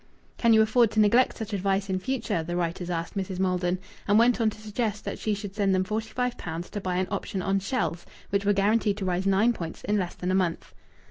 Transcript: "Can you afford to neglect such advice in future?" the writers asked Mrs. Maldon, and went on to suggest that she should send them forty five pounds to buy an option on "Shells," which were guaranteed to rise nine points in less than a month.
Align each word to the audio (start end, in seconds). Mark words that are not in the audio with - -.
"Can 0.39 0.51
you 0.51 0.63
afford 0.63 0.89
to 0.93 0.99
neglect 0.99 1.37
such 1.37 1.53
advice 1.53 1.87
in 1.87 1.99
future?" 1.99 2.41
the 2.41 2.55
writers 2.55 2.89
asked 2.89 3.15
Mrs. 3.15 3.37
Maldon, 3.37 3.77
and 4.07 4.17
went 4.17 4.41
on 4.41 4.49
to 4.49 4.59
suggest 4.59 5.05
that 5.05 5.19
she 5.19 5.35
should 5.35 5.53
send 5.53 5.75
them 5.75 5.83
forty 5.83 6.09
five 6.09 6.39
pounds 6.39 6.71
to 6.71 6.81
buy 6.81 6.95
an 6.95 7.07
option 7.11 7.43
on 7.43 7.59
"Shells," 7.59 8.03
which 8.31 8.43
were 8.43 8.51
guaranteed 8.51 8.97
to 8.97 9.05
rise 9.05 9.27
nine 9.27 9.53
points 9.53 9.83
in 9.83 9.99
less 9.99 10.15
than 10.15 10.31
a 10.31 10.33
month. 10.33 10.73